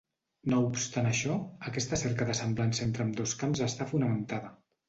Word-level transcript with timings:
No 0.53 0.61
obstant 0.69 1.09
això, 1.09 1.35
aquesta 1.71 2.01
cerca 2.05 2.29
de 2.31 2.39
semblança 2.41 2.85
entre 2.89 3.07
ambdós 3.09 3.39
camps 3.45 3.63
està 3.71 3.89
fonamentada. 3.93 4.55